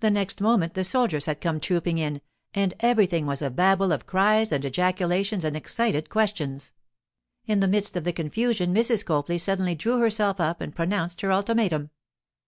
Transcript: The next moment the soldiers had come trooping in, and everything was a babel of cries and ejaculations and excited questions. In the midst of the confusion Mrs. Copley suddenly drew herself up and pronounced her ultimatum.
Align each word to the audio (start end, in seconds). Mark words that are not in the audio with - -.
The 0.00 0.10
next 0.10 0.40
moment 0.40 0.74
the 0.74 0.82
soldiers 0.82 1.26
had 1.26 1.40
come 1.40 1.60
trooping 1.60 1.98
in, 1.98 2.22
and 2.54 2.74
everything 2.80 3.24
was 3.24 3.40
a 3.40 3.50
babel 3.50 3.92
of 3.92 4.04
cries 4.04 4.50
and 4.50 4.64
ejaculations 4.64 5.44
and 5.44 5.56
excited 5.56 6.10
questions. 6.10 6.72
In 7.46 7.60
the 7.60 7.68
midst 7.68 7.96
of 7.96 8.02
the 8.02 8.12
confusion 8.12 8.74
Mrs. 8.74 9.04
Copley 9.04 9.38
suddenly 9.38 9.76
drew 9.76 10.00
herself 10.00 10.40
up 10.40 10.60
and 10.60 10.74
pronounced 10.74 11.20
her 11.20 11.30
ultimatum. 11.30 11.90